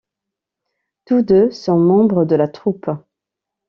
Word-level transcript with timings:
Tous 1.05 1.21
deux 1.21 1.51
sont 1.51 1.77
membres 1.79 2.25
de 2.25 2.35
la 2.35 2.47
troupe. 2.47 2.89